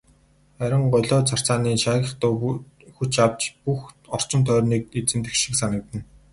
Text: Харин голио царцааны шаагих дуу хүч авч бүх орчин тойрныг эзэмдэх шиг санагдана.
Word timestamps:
Харин 0.61 0.83
голио 0.93 1.19
царцааны 1.29 1.71
шаагих 1.83 2.11
дуу 2.21 2.35
хүч 2.95 3.11
авч 3.25 3.41
бүх 3.63 3.81
орчин 4.15 4.41
тойрныг 4.47 4.83
эзэмдэх 4.99 5.33
шиг 5.41 5.53
санагдана. 5.59 6.01